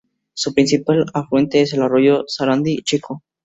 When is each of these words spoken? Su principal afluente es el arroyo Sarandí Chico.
Su 0.33 0.55
principal 0.55 1.05
afluente 1.13 1.61
es 1.61 1.73
el 1.73 1.83
arroyo 1.83 2.23
Sarandí 2.25 2.77
Chico. 2.79 3.21